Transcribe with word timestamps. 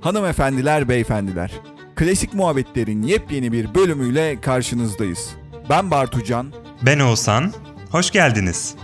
Hanımefendiler, 0.00 0.88
beyefendiler. 0.88 1.52
Klasik 1.96 2.34
muhabbetlerin 2.34 3.02
yepyeni 3.02 3.52
bir 3.52 3.74
bölümüyle 3.74 4.40
karşınızdayız. 4.40 5.30
Ben 5.70 5.90
Bartucan. 5.90 6.52
Ben 6.82 6.98
Oğuzhan. 6.98 7.52
Hoş 7.90 8.10
geldiniz. 8.10 8.76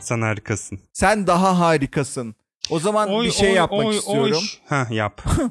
Sen 0.00 0.20
harikasın. 0.20 0.80
Sen 0.92 1.26
daha 1.26 1.58
harikasın. 1.58 2.34
O 2.70 2.78
zaman 2.78 3.22
bir 3.22 3.30
şey 3.30 3.52
yapmak 3.54 3.94
istiyorum. 3.94 4.42
Ha 4.68 4.86
yap. 4.90 5.22
Hı, 5.24 5.50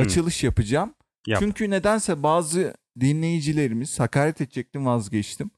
Açılış 0.00 0.44
yapacağım. 0.44 0.94
yap. 1.26 1.40
Çünkü 1.40 1.70
nedense 1.70 2.22
bazı 2.22 2.74
dinleyicilerimiz 3.00 4.00
hakaret 4.00 4.40
edecektim 4.40 4.86
vazgeçtim. 4.86 5.50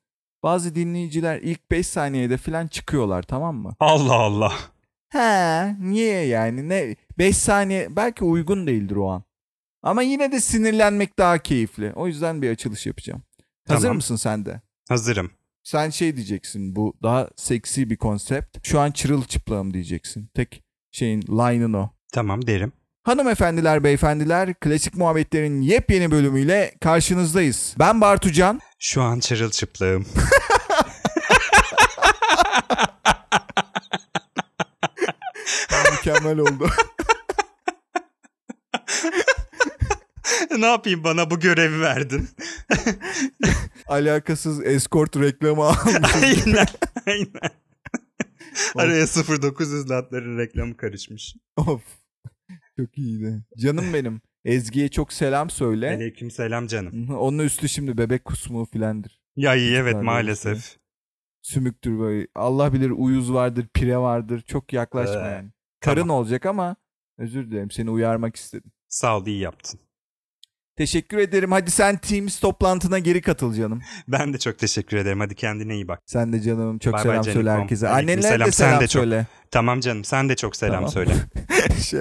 Bazı 0.43 0.75
dinleyiciler 0.75 1.40
ilk 1.43 1.71
5 1.71 1.86
saniyede 1.86 2.36
falan 2.36 2.67
çıkıyorlar 2.67 3.22
tamam 3.22 3.57
mı? 3.57 3.76
Allah 3.81 4.14
Allah. 4.14 4.53
He 5.09 5.76
niye 5.81 6.26
yani 6.26 6.68
ne 6.68 6.96
5 7.18 7.36
saniye 7.36 7.96
belki 7.96 8.25
uygun 8.25 8.67
değildir 8.67 8.96
o 8.96 9.11
an. 9.11 9.22
Ama 9.82 10.03
yine 10.03 10.32
de 10.32 10.40
sinirlenmek 10.40 11.18
daha 11.18 11.39
keyifli. 11.39 11.93
O 11.96 12.07
yüzden 12.07 12.43
bir 12.43 12.50
açılış 12.50 12.86
yapacağım. 12.86 13.22
Hazır 13.68 13.82
Tamam. 13.82 13.96
mısın 13.96 14.17
sen 14.17 14.46
de? 14.46 14.61
Hazırım. 14.89 15.31
Sen 15.62 15.90
şey 15.90 16.17
diyeceksin 16.17 16.76
bu 16.76 16.95
daha 17.03 17.31
seksi 17.37 17.90
bir 17.90 17.96
konsept. 17.96 18.59
Şu 18.62 18.81
an 18.81 18.90
çırılçıplağım 18.90 19.75
diyeceksin. 19.75 20.31
Tek 20.34 20.62
şeyin 20.93 21.23
line'ın 21.23 21.73
o. 21.73 21.90
Tamam 22.12 22.46
derim. 22.46 22.73
Hanımefendiler, 23.07 23.85
beyefendiler, 23.85 24.55
klasik 24.55 24.95
muhabbetlerin 24.95 25.61
yepyeni 25.61 26.11
bölümüyle 26.11 26.75
karşınızdayız. 26.81 27.75
Ben 27.79 28.01
Bartucan. 28.01 28.61
Şu 28.79 29.03
an 29.03 29.21
çırılçıplığım. 29.21 30.07
Mükemmel 35.93 36.39
oldu. 36.39 36.69
ne 40.59 40.67
yapayım 40.67 41.05
bana 41.05 41.31
bu 41.31 41.41
görevi 41.41 41.81
verdin. 41.81 42.29
Alakasız 43.87 44.65
escort 44.65 45.17
reklamı 45.17 45.65
almışız. 45.65 46.01
aynen. 46.15 46.67
Aynen. 47.07 47.51
Araya 48.75 49.07
0900 49.07 49.91
latların 49.91 50.39
reklamı 50.39 50.77
karışmış. 50.77 51.35
of. 51.57 51.83
Çok 52.77 52.99
iyiydi. 52.99 53.43
Canım 53.59 53.93
benim. 53.95 54.21
Ezgi'ye 54.45 54.89
çok 54.89 55.13
selam 55.13 55.51
söyle. 55.51 55.95
Aleyküm 55.95 56.31
selam 56.31 56.67
canım. 56.67 57.11
Onun 57.11 57.39
üstü 57.39 57.69
şimdi 57.69 57.99
bebek 57.99 58.25
kusmuğu 58.25 58.65
filandır. 58.65 59.21
Ya 59.37 59.55
iyi 59.55 59.75
evet 59.75 59.95
Var 59.95 60.03
maalesef. 60.03 60.77
Sümüktür 61.43 61.99
böyle. 61.99 62.27
Allah 62.35 62.73
bilir 62.73 62.91
uyuz 62.91 63.33
vardır, 63.33 63.67
pire 63.75 63.99
vardır. 63.99 64.41
Çok 64.47 64.73
yaklaşma 64.73 65.29
Ee, 65.29 65.33
yani. 65.33 65.49
Karın 65.81 66.01
tamam. 66.01 66.17
olacak 66.17 66.47
ama 66.47 66.77
özür 67.19 67.51
dilerim. 67.51 67.71
Seni 67.71 67.91
uyarmak 67.91 68.37
istedim. 68.37 68.71
Sağ 68.89 69.19
ol 69.19 69.27
iyi 69.27 69.41
yaptın. 69.41 69.81
Teşekkür 70.77 71.19
ederim. 71.19 71.53
Hadi 71.53 71.71
sen 71.71 71.97
Teams 71.99 72.41
toplantına 72.41 72.99
geri 72.99 73.21
katıl 73.23 73.55
canım. 73.55 73.83
Ben 74.09 74.33
de 74.35 74.39
çok 74.39 74.59
teşekkür 74.59 74.97
ederim. 74.97 75.21
Hadi 75.21 75.35
kendine 75.35 75.75
iyi 75.75 75.89
bak. 75.89 76.01
Sen 76.07 76.33
de 76.33 76.41
canım 76.41 76.79
çok 76.79 76.95
bay 76.95 77.03
selam 77.03 77.15
Canikom. 77.15 77.33
söyle 77.33 77.51
herkese. 77.51 77.89
Annenlere 77.89 78.23
selam. 78.23 78.47
de 78.49 78.53
Sen 78.53 78.67
selam 78.69 78.81
de 78.81 78.87
çok- 78.87 79.01
söyle. 79.03 79.27
Tamam 79.51 79.81
canım 79.81 80.05
sen 80.05 80.29
de 80.29 80.37
çok 80.37 80.57
selam 80.57 80.75
Tamam. 80.75 80.91
söyle. 80.91 81.15
şey, 81.83 82.01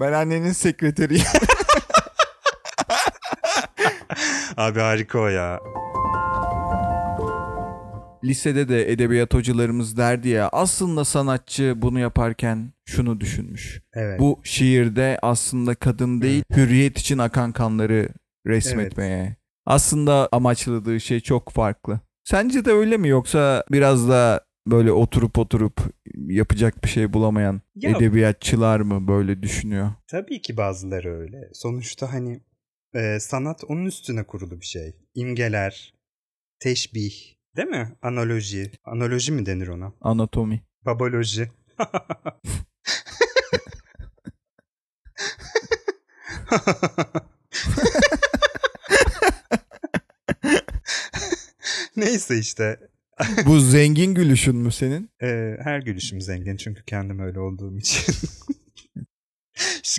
ben 0.00 0.12
annenin 0.12 0.52
sekreteriyim. 0.52 1.26
Abi 4.56 4.80
harika 4.80 5.18
o 5.18 5.28
ya. 5.28 5.60
Lisede 8.24 8.68
de 8.68 8.92
edebiyat 8.92 9.34
hocalarımız 9.34 9.96
derdi 9.96 10.28
ya 10.28 10.48
aslında 10.52 11.04
sanatçı 11.04 11.74
bunu 11.76 11.98
yaparken 11.98 12.72
şunu 12.84 13.20
düşünmüş. 13.20 13.82
Evet. 13.94 14.20
Bu 14.20 14.40
şiirde 14.44 15.18
aslında 15.22 15.74
kadın 15.74 16.22
değil 16.22 16.42
hürriyet 16.56 16.98
için 16.98 17.18
akan 17.18 17.52
kanları 17.52 18.08
resmetmeye. 18.46 19.36
Aslında 19.66 20.28
amaçladığı 20.32 21.00
şey 21.00 21.20
çok 21.20 21.50
farklı. 21.52 22.00
Sence 22.24 22.64
de 22.64 22.72
öyle 22.72 22.96
mi 22.96 23.08
yoksa 23.08 23.64
biraz 23.72 24.08
da 24.08 24.44
böyle 24.66 24.92
oturup 24.92 25.38
oturup 25.38 25.80
yapacak 26.26 26.84
bir 26.84 26.88
şey 26.88 27.12
bulamayan 27.12 27.60
Ya- 27.74 27.90
edebiyatçılar 27.90 28.80
mı 28.80 29.08
böyle 29.08 29.42
düşünüyor? 29.42 29.90
Tabii 30.06 30.42
ki 30.42 30.56
bazıları 30.56 31.20
öyle. 31.20 31.50
Sonuçta 31.52 32.12
hani 32.12 32.40
e, 32.94 33.20
sanat 33.20 33.64
onun 33.68 33.84
üstüne 33.84 34.24
kurulu 34.24 34.60
bir 34.60 34.66
şey. 34.66 34.96
İmgeler, 35.14 35.94
teşbih, 36.60 37.34
değil 37.56 37.68
mi? 37.68 37.96
Analoji. 38.02 38.72
Analoji 38.84 39.32
mi 39.32 39.46
denir 39.46 39.68
ona? 39.68 39.92
Anatomi. 40.00 40.62
Baboloji. 40.86 41.48
Neyse 51.96 52.38
işte. 52.38 52.78
Bu 53.46 53.60
zengin 53.60 54.14
gülüşün 54.14 54.56
mü 54.56 54.72
senin? 54.72 55.10
Ee, 55.22 55.56
her 55.64 55.80
gülüşüm 55.80 56.20
zengin 56.20 56.56
çünkü 56.56 56.84
kendim 56.84 57.18
öyle 57.18 57.40
olduğum 57.40 57.78
için. 57.78 58.14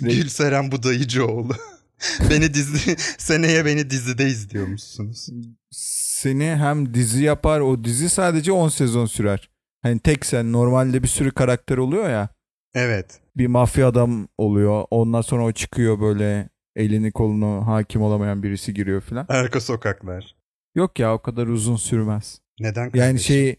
Gülseren 0.00 0.72
Budayıcıoğlu. 0.72 1.54
beni 2.30 2.54
dizi 2.54 2.96
seneye 3.18 3.64
beni 3.64 3.90
dizide 3.90 4.26
izliyormuşsunuz. 4.26 5.28
Seni 5.70 6.44
hem 6.44 6.94
dizi 6.94 7.24
yapar 7.24 7.60
o 7.60 7.84
dizi 7.84 8.10
sadece 8.10 8.52
10 8.52 8.68
sezon 8.68 9.06
sürer. 9.06 9.50
Hani 9.82 9.98
tek 9.98 10.26
sen 10.26 10.52
normalde 10.52 11.02
bir 11.02 11.08
sürü 11.08 11.30
karakter 11.30 11.78
oluyor 11.78 12.10
ya. 12.10 12.28
Evet. 12.74 13.20
Bir 13.36 13.46
mafya 13.46 13.88
adam 13.88 14.28
oluyor. 14.38 14.84
Ondan 14.90 15.20
sonra 15.20 15.44
o 15.44 15.52
çıkıyor 15.52 16.00
böyle 16.00 16.48
elini 16.76 17.12
kolunu 17.12 17.66
hakim 17.66 18.02
olamayan 18.02 18.42
birisi 18.42 18.74
giriyor 18.74 19.00
falan. 19.00 19.26
Arka 19.28 19.60
sokaklar. 19.60 20.36
Yok 20.74 20.98
ya 20.98 21.14
o 21.14 21.22
kadar 21.22 21.46
uzun 21.46 21.76
sürmez. 21.76 22.40
Neden 22.60 22.82
Yani 22.82 22.92
kardeşim? 22.92 23.18
şey 23.18 23.56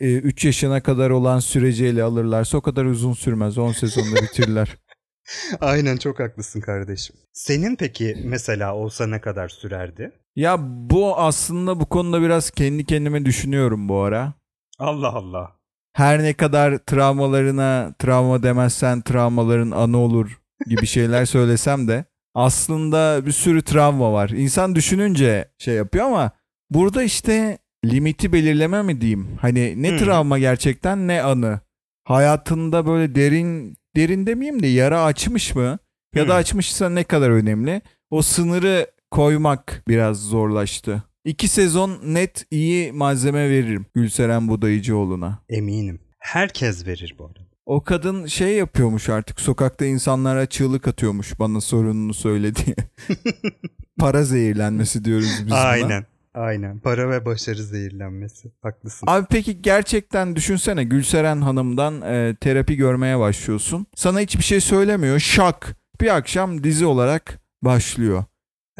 3 0.00 0.44
yaşına 0.44 0.82
kadar 0.82 1.10
olan 1.10 1.38
süreci 1.38 1.84
ele 1.86 2.02
alırlarsa 2.02 2.58
o 2.58 2.60
kadar 2.60 2.84
uzun 2.84 3.12
sürmez. 3.12 3.58
10 3.58 3.72
sezonda 3.72 4.22
bitirirler. 4.22 4.76
Aynen 5.60 5.96
çok 5.96 6.20
haklısın 6.20 6.60
kardeşim. 6.60 7.16
Senin 7.32 7.76
peki 7.76 8.16
mesela 8.24 8.74
olsa 8.74 9.06
ne 9.06 9.20
kadar 9.20 9.48
sürerdi? 9.48 10.12
ya 10.36 10.56
bu 10.60 11.18
aslında 11.18 11.80
bu 11.80 11.86
konuda 11.86 12.22
biraz 12.22 12.50
kendi 12.50 12.84
kendime 12.84 13.24
düşünüyorum 13.24 13.88
bu 13.88 13.98
ara. 14.00 14.34
Allah 14.78 15.08
Allah. 15.12 15.56
her 15.96 16.22
ne 16.22 16.34
kadar 16.34 16.78
travmalarına 16.78 17.94
travma 17.98 18.42
demezsen 18.42 19.02
travmaların 19.02 19.70
anı 19.70 19.98
olur 19.98 20.40
gibi 20.66 20.86
şeyler 20.86 21.24
söylesem 21.24 21.88
de 21.88 22.04
aslında 22.34 23.26
bir 23.26 23.32
sürü 23.32 23.62
travma 23.62 24.12
var. 24.12 24.28
İnsan 24.30 24.74
düşününce 24.74 25.48
şey 25.58 25.74
yapıyor 25.74 26.06
ama 26.06 26.30
burada 26.70 27.02
işte 27.02 27.58
limiti 27.90 28.32
belirleme 28.32 28.82
mi 28.82 29.00
diyeyim? 29.00 29.28
Hani 29.40 29.82
ne 29.82 29.90
Hmm. 29.90 29.98
travma 29.98 30.38
gerçekten 30.38 31.08
ne 31.08 31.22
anı. 31.22 31.60
Hayatında 32.04 32.86
böyle 32.86 33.14
derin 33.14 33.76
derin 33.96 34.26
demeyeyim 34.26 34.62
de 34.62 34.66
yara 34.66 35.04
açmış 35.04 35.54
mı? 35.54 35.78
Ya 36.14 36.28
da 36.28 36.32
Hmm. 36.32 36.40
açmışsa 36.40 36.88
ne 36.90 37.04
kadar 37.04 37.30
önemli? 37.30 37.82
O 38.10 38.22
sınırı 38.22 38.86
koymak 39.10 39.82
biraz 39.88 40.20
zorlaştı. 40.22 41.02
İki 41.24 41.48
sezon 41.48 41.98
net 42.04 42.46
iyi 42.50 42.92
malzeme 42.92 43.50
veririm 43.50 43.86
Gülseren 43.94 44.48
Budayıcıoğlu'na. 44.48 45.38
Eminim. 45.48 46.00
Herkes 46.18 46.86
verir 46.86 47.14
bu 47.18 47.24
arada. 47.24 47.38
O 47.66 47.84
kadın 47.84 48.26
şey 48.26 48.56
yapıyormuş 48.56 49.08
artık 49.08 49.40
sokakta 49.40 49.84
insanlara 49.84 50.46
çığlık 50.46 50.88
atıyormuş 50.88 51.38
bana 51.38 51.60
sorununu 51.60 52.14
söyle 52.14 52.54
diye. 52.54 52.76
Para 53.98 54.22
zehirlenmesi 54.24 55.04
diyoruz 55.04 55.28
biz 55.40 55.46
buna. 55.50 55.58
Aynen. 55.58 56.06
Aynen. 56.34 56.78
Para 56.80 57.10
ve 57.10 57.24
başarı 57.24 57.62
zehirlenmesi. 57.62 58.52
Haklısın. 58.62 59.06
Abi 59.10 59.26
peki 59.30 59.62
gerçekten 59.62 60.36
düşünsene 60.36 60.84
Gülseren 60.84 61.40
Hanım'dan 61.40 62.02
e, 62.02 62.36
terapi 62.40 62.76
görmeye 62.76 63.18
başlıyorsun. 63.18 63.86
Sana 63.94 64.20
hiçbir 64.20 64.42
şey 64.42 64.60
söylemiyor. 64.60 65.18
Şak. 65.18 65.76
Bir 66.00 66.16
akşam 66.16 66.64
dizi 66.64 66.86
olarak 66.86 67.40
başlıyor. 67.62 68.24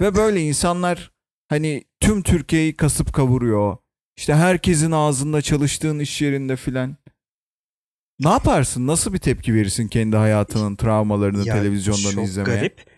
Ve 0.01 0.15
böyle 0.15 0.41
insanlar 0.41 1.13
hani 1.49 1.85
tüm 2.01 2.23
Türkiye'yi 2.23 2.77
kasıp 2.77 3.13
kavuruyor. 3.13 3.77
İşte 4.17 4.35
herkesin 4.35 4.91
ağzında 4.91 5.43
çalıştığın 5.43 5.99
iş 5.99 6.23
yerinde 6.23 6.57
filan. 6.57 6.97
Ne 8.21 8.29
yaparsın? 8.29 8.87
Nasıl 8.87 9.13
bir 9.13 9.19
tepki 9.19 9.55
verirsin 9.55 9.89
kendi 9.89 10.17
hayatının 10.17 10.77
travmalarını 10.77 11.47
Ya, 11.49 11.55
televizyondan 11.55 12.11
çok 12.11 12.25
izlemeye? 12.25 12.57
garip. 12.57 12.94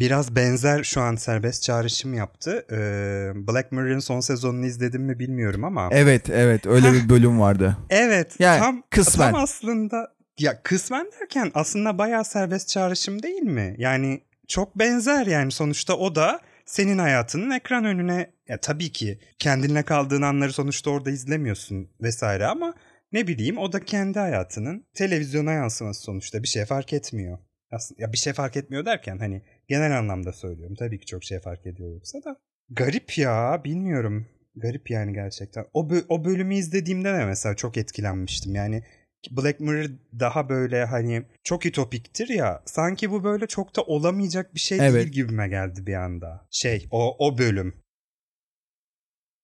Biraz 0.00 0.36
benzer 0.36 0.82
şu 0.82 1.00
an 1.00 1.16
serbest 1.16 1.62
çağrışım 1.62 2.14
yaptı. 2.14 2.66
Ee, 2.70 3.46
Black 3.48 3.72
Mirror'ın 3.72 3.98
son 3.98 4.20
sezonunu 4.20 4.66
izledim 4.66 5.02
mi 5.02 5.18
bilmiyorum 5.18 5.64
ama. 5.64 5.88
Evet 5.92 6.30
evet 6.30 6.66
öyle 6.66 6.92
bir 6.92 7.08
bölüm 7.08 7.40
vardı. 7.40 7.76
Evet. 7.90 8.36
Yani 8.38 8.58
tam, 8.58 8.82
kısmen. 8.90 9.32
Tam 9.32 9.42
aslında 9.42 10.14
ya 10.38 10.62
kısmen 10.62 11.06
derken 11.20 11.50
aslında 11.54 11.98
bayağı 11.98 12.24
serbest 12.24 12.68
çağrışım 12.68 13.22
değil 13.22 13.42
mi? 13.42 13.74
Yani 13.78 14.20
çok 14.48 14.78
benzer 14.78 15.26
yani 15.26 15.52
sonuçta 15.52 15.96
o 15.96 16.14
da 16.14 16.40
senin 16.66 16.98
hayatının 16.98 17.50
ekran 17.50 17.84
önüne 17.84 18.30
ya 18.48 18.60
tabii 18.60 18.92
ki 18.92 19.18
kendinle 19.38 19.82
kaldığın 19.82 20.22
anları 20.22 20.52
sonuçta 20.52 20.90
orada 20.90 21.10
izlemiyorsun 21.10 21.88
vesaire 22.02 22.46
ama 22.46 22.74
ne 23.12 23.26
bileyim 23.26 23.58
o 23.58 23.72
da 23.72 23.80
kendi 23.80 24.18
hayatının 24.18 24.86
televizyona 24.94 25.52
yansıması 25.52 26.00
sonuçta 26.02 26.42
bir 26.42 26.48
şey 26.48 26.64
fark 26.64 26.92
etmiyor. 26.92 27.38
Aslında 27.74 28.02
ya 28.02 28.12
bir 28.12 28.18
şey 28.18 28.32
fark 28.32 28.56
etmiyor 28.56 28.84
derken 28.84 29.18
hani 29.18 29.42
genel 29.68 29.98
anlamda 29.98 30.32
söylüyorum. 30.32 30.76
Tabii 30.78 30.98
ki 30.98 31.06
çok 31.06 31.24
şey 31.24 31.40
fark 31.40 31.66
ediyor 31.66 31.92
yoksa 31.94 32.18
da. 32.24 32.36
Garip 32.70 33.18
ya 33.18 33.60
bilmiyorum. 33.64 34.26
Garip 34.56 34.90
yani 34.90 35.12
gerçekten. 35.12 35.64
O, 35.72 35.88
bö- 35.88 36.04
o 36.08 36.24
bölümü 36.24 36.54
izlediğimde 36.54 37.12
de 37.14 37.24
mesela 37.24 37.56
çok 37.56 37.76
etkilenmiştim. 37.76 38.54
Yani 38.54 38.82
Black 39.30 39.60
Mirror 39.60 39.90
daha 40.20 40.48
böyle 40.48 40.84
hani 40.84 41.22
çok 41.44 41.66
ütopiktir 41.66 42.28
ya. 42.28 42.62
Sanki 42.66 43.10
bu 43.10 43.24
böyle 43.24 43.46
çok 43.46 43.76
da 43.76 43.82
olamayacak 43.82 44.54
bir 44.54 44.60
şey 44.60 44.78
Evet. 44.80 44.94
değil 44.94 45.08
gibime 45.08 45.48
geldi 45.48 45.86
bir 45.86 45.94
anda. 45.94 46.46
Şey 46.50 46.86
o 46.90 47.16
o 47.18 47.38
bölüm. 47.38 47.74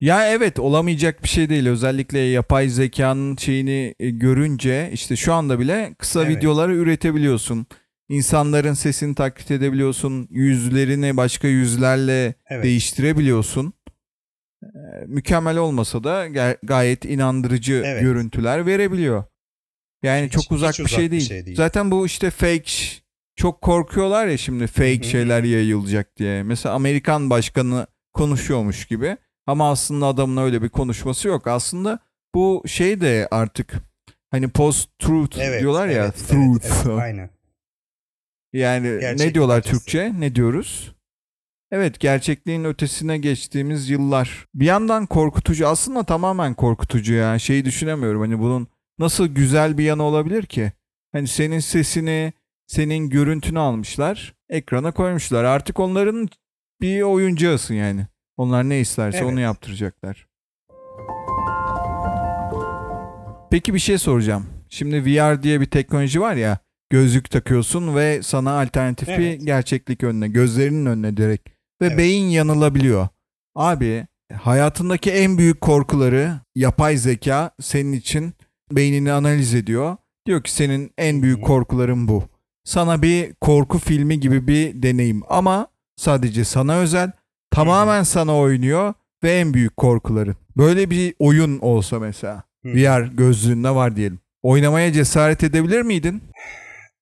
Ya 0.00 0.32
evet 0.32 0.58
olamayacak 0.58 1.22
bir 1.22 1.28
şey 1.28 1.48
değil. 1.48 1.66
Özellikle 1.66 2.18
yapay 2.18 2.68
zekanın 2.68 3.36
şeyini 3.36 3.94
e, 4.00 4.10
görünce 4.10 4.90
işte 4.92 5.16
şu 5.16 5.32
anda 5.34 5.58
bile 5.58 5.94
kısa 5.98 6.24
Evet. 6.24 6.36
videoları 6.36 6.74
üretebiliyorsun. 6.76 7.66
İnsanların 8.10 8.74
sesini 8.74 9.14
taklit 9.14 9.50
edebiliyorsun. 9.50 10.26
Yüzlerini 10.30 11.16
başka 11.16 11.48
yüzlerle 11.48 12.34
Evet. 12.48 12.64
değiştirebiliyorsun. 12.64 13.72
Ee, 14.64 14.68
mükemmel 15.06 15.56
olmasa 15.56 16.04
da 16.04 16.26
ga- 16.28 16.58
gayet 16.62 17.04
inandırıcı 17.04 17.82
Evet. 17.86 18.02
görüntüler 18.02 18.66
verebiliyor. 18.66 19.24
Yani 20.02 20.26
Hiç- 20.26 20.32
çok 20.32 20.52
uzak, 20.52 20.72
hiç 20.72 20.80
bir, 20.80 20.86
şey 20.88 21.10
değil. 21.10 21.56
Zaten 21.56 21.90
bu 21.90 22.06
işte 22.06 22.30
fake 22.30 22.72
çok 23.36 23.62
korkuyorlar 23.62 24.26
ya 24.26 24.38
şimdi 24.38 24.66
fake 24.66 24.94
Hı 24.96 25.00
hı. 25.00 25.04
şeyler 25.04 25.44
yayılacak 25.44 26.16
diye. 26.16 26.42
Mesela 26.42 26.74
Amerikan 26.74 27.30
başkanı 27.30 27.86
konuşuyormuş 28.12 28.84
gibi 28.86 29.16
ama 29.46 29.70
aslında 29.70 30.06
adamın 30.06 30.36
öyle 30.42 30.62
bir 30.62 30.68
konuşması 30.68 31.28
yok. 31.28 31.46
Aslında 31.46 31.98
bu 32.34 32.62
şey 32.66 33.00
de 33.00 33.28
artık 33.30 33.74
hani 34.30 34.48
post 34.48 34.98
truth 34.98 35.38
Evet, 35.40 35.60
diyorlar 35.60 35.88
ya 35.88 36.04
evet, 36.04 36.14
truth. 36.28 36.64
Evet, 36.66 36.82
evet, 36.86 36.98
aynen. 36.98 37.39
Yani 38.52 39.00
ne 39.18 39.34
diyorlar 39.34 39.58
ötesi. 39.58 39.74
Türkçe? 39.74 40.12
Ne 40.18 40.34
diyoruz? 40.34 40.94
Evet 41.72 42.00
gerçekliğin 42.00 42.64
ötesine 42.64 43.18
geçtiğimiz 43.18 43.90
yıllar. 43.90 44.46
Bir 44.54 44.64
yandan 44.64 45.06
korkutucu 45.06 45.68
aslında 45.68 46.04
tamamen 46.04 46.54
korkutucu 46.54 47.14
ya. 47.14 47.38
Şeyi 47.38 47.64
düşünemiyorum 47.64 48.20
hani 48.20 48.38
bunun 48.38 48.68
nasıl 48.98 49.26
güzel 49.26 49.78
bir 49.78 49.84
yanı 49.84 50.02
olabilir 50.02 50.46
ki? 50.46 50.72
Hani 51.12 51.28
senin 51.28 51.58
sesini, 51.58 52.32
senin 52.66 53.10
görüntünü 53.10 53.58
almışlar, 53.58 54.34
ekrana 54.48 54.92
koymuşlar. 54.92 55.44
Artık 55.44 55.80
onların 55.80 56.28
bir 56.80 57.02
oyuncağısın 57.02 57.74
yani. 57.74 58.06
Onlar 58.36 58.68
ne 58.68 58.80
isterse 58.80 59.18
Evet. 59.18 59.32
onu 59.32 59.40
yaptıracaklar. 59.40 60.26
Peki 63.50 63.74
bir 63.74 63.78
şey 63.78 63.98
soracağım. 63.98 64.46
Şimdi 64.68 65.04
VR 65.04 65.42
diye 65.42 65.60
bir 65.60 65.66
teknoloji 65.66 66.20
var 66.20 66.34
ya. 66.34 66.58
Gözlük 66.90 67.30
takıyorsun 67.30 67.96
ve 67.96 68.22
sana 68.22 68.60
alternatifi 68.60 69.12
Evet. 69.12 69.46
gerçeklik 69.46 70.04
önüne, 70.04 70.28
gözlerinin 70.28 70.86
önüne 70.86 71.16
direkt. 71.16 71.48
Ve 71.82 71.86
Evet. 71.86 71.98
beyin 71.98 72.28
yanılabiliyor. 72.28 73.08
Abi 73.54 74.06
hayatındaki 74.32 75.10
en 75.10 75.38
büyük 75.38 75.60
korkuları 75.60 76.32
yapay 76.54 76.96
zeka 76.96 77.50
senin 77.60 77.92
için 77.92 78.34
beynini 78.72 79.12
analiz 79.12 79.54
ediyor. 79.54 79.96
Diyor 80.26 80.42
ki 80.42 80.52
senin 80.52 80.90
en 80.98 81.22
büyük 81.22 81.44
korkuların 81.44 82.08
bu. 82.08 82.22
Sana 82.64 83.02
bir 83.02 83.34
korku 83.34 83.78
filmi 83.78 84.20
gibi 84.20 84.46
bir 84.46 84.82
deneyim 84.82 85.22
ama 85.28 85.66
sadece 85.96 86.44
sana 86.44 86.76
özel. 86.76 87.12
Tamamen 87.50 88.02
sana 88.02 88.36
oynuyor 88.36 88.94
ve 89.22 89.32
en 89.38 89.54
büyük 89.54 89.76
korkuların. 89.76 90.36
Böyle 90.56 90.90
bir 90.90 91.14
oyun 91.18 91.58
olsa 91.58 91.98
mesela. 91.98 92.42
VR 92.64 93.06
gözlüğünde 93.06 93.70
var 93.70 93.96
diyelim. 93.96 94.18
Oynamaya 94.42 94.92
cesaret 94.92 95.44
edebilir 95.44 95.82
miydin? 95.82 96.22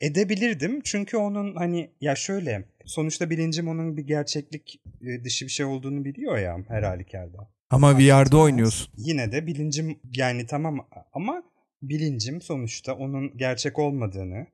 Edebilirdim 0.00 0.81
çünkü 0.85 1.17
onun 1.17 1.55
hani 1.56 1.91
ya 2.00 2.15
şöyle 2.15 2.65
sonuçta 2.85 3.31
bilincim 3.31 3.69
onun 3.69 3.97
bir 3.97 4.03
gerçeklik 4.06 4.81
e, 5.03 5.25
dışı 5.25 5.45
bir 5.45 5.50
şey 5.50 5.67
olduğunu 5.67 6.05
biliyor 6.05 6.39
ya 6.39 6.59
her 6.69 6.83
halükarda. 6.83 7.50
Ama 7.71 7.99
VR'da 7.99 8.39
oynuyorsun. 8.39 8.93
Yine 8.97 9.33
de 9.33 9.47
bilincim 9.47 9.99
yani 10.17 10.47
tamam 10.47 10.89
ama 11.12 11.43
bilincim 11.83 12.43
sonuçta 12.43 12.95
onun 12.95 13.37
gerçek 13.37 13.79
olmadığını 13.79 14.47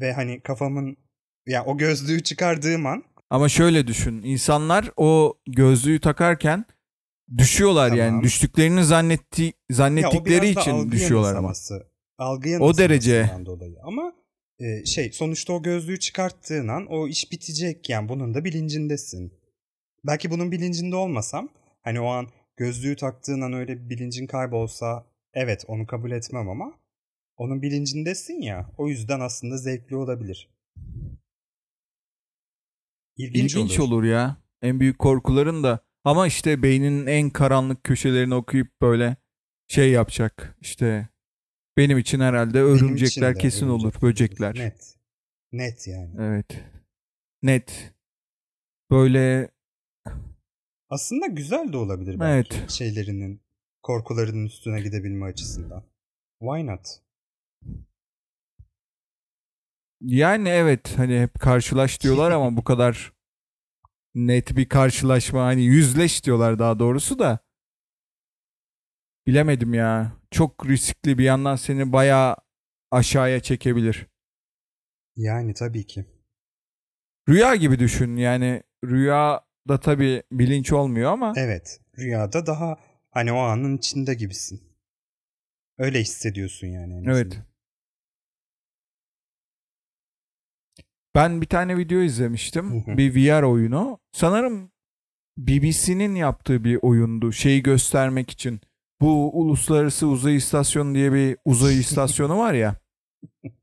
ve 0.00 0.12
hani 0.12 0.40
kafamın 0.40 0.96
ya 1.46 1.64
o 1.64 1.78
gözlüğü 1.78 2.22
çıkardığım 2.22 2.86
an 2.86 3.04
Ama 3.30 3.48
şöyle 3.48 3.86
düşün. 3.86 4.22
İnsanlar 4.22 4.90
o 4.96 5.38
gözlüğü 5.46 6.00
takarken 6.00 6.64
düşüyorlar 7.38 7.88
Tamam. 7.88 7.98
yani. 7.98 8.22
Düştüklerini 8.22 8.84
zannetti 8.84 9.42
ya 9.44 9.52
zannettikleri 9.70 10.56
da 10.56 10.60
için 10.60 10.90
düşüyorlar 10.92 11.34
ama. 11.34 11.52
Algı 12.18 12.58
O 12.60 12.78
derece. 12.78 13.30
dolayı. 13.46 13.76
Ama 13.82 14.12
e, 14.60 14.84
şey 14.84 15.12
sonuçta 15.12 15.52
o 15.52 15.62
gözlüğü 15.62 15.98
çıkarttığın 15.98 16.68
an 16.68 16.86
o 16.86 17.08
iş 17.08 17.32
bitecek 17.32 17.88
yani 17.88 18.08
bunun 18.08 18.34
da 18.34 18.44
bilincindesin. 18.44 19.32
Belki 20.04 20.30
bunun 20.30 20.52
bilincinde 20.52 20.96
olmasam 20.96 21.48
hani 21.82 22.00
o 22.00 22.06
an 22.06 22.28
gözlüğü 22.56 22.96
taktığın 22.96 23.40
an 23.40 23.52
öyle 23.52 23.78
bir 23.78 23.90
bilincin 23.90 24.26
kaybolsa 24.26 25.06
evet 25.34 25.64
onu 25.68 25.86
kabul 25.86 26.10
etmem 26.10 26.48
ama 26.48 26.74
onun 27.36 27.62
bilincindesin 27.62 28.42
ya 28.42 28.70
o 28.78 28.88
yüzden 28.88 29.20
aslında 29.20 29.56
zevkli 29.56 29.96
olabilir. 29.96 30.48
İlginç, 33.16 33.54
İlginç 33.54 33.80
olur. 33.80 34.04
ya. 34.04 34.36
En 34.62 34.80
büyük 34.80 34.98
korkuların 34.98 35.62
da 35.62 35.80
ama 36.04 36.26
işte 36.26 36.62
beyninin 36.62 37.06
en 37.06 37.30
karanlık 37.30 37.84
köşelerini 37.84 38.34
okuyup 38.34 38.80
böyle 38.80 39.16
şey 39.68 39.90
yapacak. 39.90 40.56
İşte 40.60 41.08
benim 41.76 41.98
için 41.98 42.20
herhalde 42.20 42.58
için 42.58 42.86
örümcekler 42.86 43.34
de 43.34 43.38
kesin 43.38 43.68
olur, 43.68 43.92
böcekler. 44.02 44.58
Net. 44.58 44.96
Net 45.52 45.88
yani. 45.88 46.14
Evet. 46.18 46.64
Net. 47.42 47.94
Böyle 48.90 49.50
Aslında 50.88 51.26
güzel 51.26 51.72
de 51.72 51.76
olabilir 51.76 52.20
belki 52.20 52.54
Evet. 52.56 52.70
şeylerinin 52.70 53.40
korkularının 53.82 54.46
üstüne 54.46 54.80
gidebilme 54.80 55.26
açısından. 55.26 55.84
Why 56.38 56.66
not? 56.66 57.00
yani 60.00 60.48
evet 60.48 60.98
hani 60.98 61.20
hep 61.20 61.40
karşılaş 61.40 62.00
diyorlar 62.00 62.30
ama 62.30 62.56
bu 62.56 62.64
kadar 62.64 63.12
net 64.14 64.56
bir 64.56 64.68
karşılaşma 64.68 65.44
hani 65.44 65.62
yüzleş 65.62 66.24
diyorlar 66.24 66.58
daha 66.58 66.78
doğrusu 66.78 67.18
da 67.18 67.38
bilemedim 69.26 69.74
ya. 69.74 70.19
Çok 70.30 70.66
riskli 70.66 71.18
bir 71.18 71.24
yandan 71.24 71.56
seni 71.56 71.92
bayağı 71.92 72.36
aşağıya 72.90 73.40
çekebilir. 73.40 74.06
Yani 75.16 75.54
tabii 75.54 75.86
ki. 75.86 76.04
Rüya 77.28 77.54
gibi 77.54 77.78
düşün 77.78 78.16
yani 78.16 78.62
rüyada 78.84 79.80
tabii 79.82 80.22
bilinç 80.32 80.72
olmuyor 80.72 81.12
ama 81.12 81.32
Evet. 81.36 81.80
Rüyada 81.98 82.46
daha 82.46 82.76
hani 83.10 83.32
o 83.32 83.38
anın 83.38 83.76
içinde 83.76 84.14
gibisin. 84.14 84.60
Öyle 85.78 86.00
hissediyorsun 86.00 86.66
yani. 86.66 87.04
Evet. 87.06 87.40
ben 91.14 91.40
bir 91.40 91.46
tane 91.46 91.76
video 91.76 92.00
izlemiştim. 92.00 92.84
Bir 92.86 93.14
VR 93.14 93.42
oyunu. 93.42 93.98
Sanırım 94.12 94.70
BBC'nin 95.38 96.14
yaptığı 96.14 96.64
bir 96.64 96.78
oyundu. 96.82 97.32
Şeyi 97.32 97.62
göstermek 97.62 98.30
için. 98.30 98.60
Bu 99.00 99.40
Uluslararası 99.40 100.06
Uzay 100.06 100.36
İstasyonu 100.36 100.94
diye 100.94 101.12
bir 101.12 101.36
uzay 101.44 101.80
istasyonu 101.80 102.38
var 102.38 102.54
ya. 102.54 102.76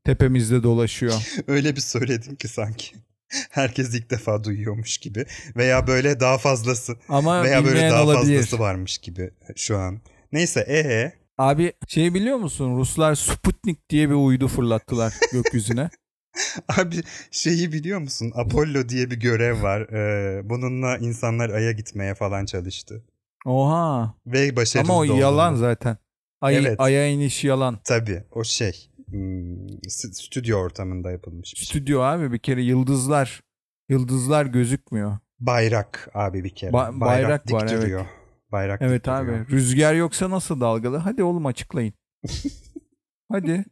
Tepemizde 0.04 0.62
dolaşıyor. 0.62 1.12
Öyle 1.46 1.76
bir 1.76 1.80
söyledin 1.80 2.34
ki 2.36 2.48
sanki. 2.48 2.96
Herkes 3.50 3.94
ilk 3.94 4.10
defa 4.10 4.44
duyuyormuş 4.44 4.98
gibi. 4.98 5.26
Veya 5.56 5.86
böyle 5.86 6.20
daha 6.20 6.38
fazlası. 6.38 6.96
Ama 7.08 7.44
Veya 7.44 7.64
böyle 7.64 7.90
daha 7.90 8.04
olabilir. 8.04 8.36
fazlası 8.36 8.58
varmış 8.58 8.98
gibi 8.98 9.30
şu 9.56 9.78
an. 9.78 10.00
Neyse 10.32 10.60
ee 10.60 11.12
Abi 11.38 11.72
şey 11.88 12.14
biliyor 12.14 12.36
musun? 12.36 12.76
Ruslar 12.78 13.14
Sputnik 13.14 13.90
diye 13.90 14.08
bir 14.08 14.14
uydu 14.14 14.48
fırlattılar 14.48 15.14
gökyüzüne. 15.32 15.90
Abi 16.68 16.96
şeyi 17.30 17.72
biliyor 17.72 17.98
musun? 17.98 18.32
Apollo 18.34 18.88
diye 18.88 19.10
bir 19.10 19.20
görev 19.20 19.62
var. 19.62 19.80
Ee, 19.80 20.48
bununla 20.50 20.98
insanlar 20.98 21.50
Ay'a 21.50 21.72
gitmeye 21.72 22.14
falan 22.14 22.46
çalıştı. 22.46 23.04
Oha. 23.46 24.14
Ve 24.26 24.56
başarılı 24.56 24.92
Ama 24.92 24.98
o 25.00 25.08
da 25.08 25.14
yalan 25.14 25.54
zaten. 25.54 25.96
Ay, 26.40 26.56
Evet. 26.56 26.80
Aya 26.80 27.08
iniş 27.08 27.44
yalan. 27.44 27.78
Tabii 27.84 28.24
o 28.32 28.44
şey. 28.44 28.90
hmm, 29.10 29.78
stüdyo 30.12 30.58
ortamında 30.58 31.10
yapılmış 31.10 31.52
bir 31.54 31.58
şey. 31.58 31.66
Stüdyo 31.66 32.00
abi 32.00 32.32
bir 32.32 32.38
kere 32.38 32.62
yıldızlar. 32.62 33.40
Yıldızlar 33.88 34.46
gözükmüyor. 34.46 35.18
Bayrak 35.40 36.10
abi 36.14 36.44
bir 36.44 36.54
kere. 36.54 36.70
Ba- 36.70 37.00
bayrak 37.00 37.46
dik 37.48 37.54
var, 37.54 37.66
evet. 37.70 37.82
duruyor. 37.82 38.06
Bayrak 38.52 38.82
Evet 38.82 39.02
dik 39.04 39.08
abi. 39.08 39.26
duruyor. 39.26 39.48
Rüzgar 39.48 39.94
yoksa 39.94 40.30
nasıl 40.30 40.60
dalgalı? 40.60 40.96
Hadi 40.96 41.22
oğlum 41.22 41.46
açıklayın. 41.46 41.92
Hadi. 43.32 43.64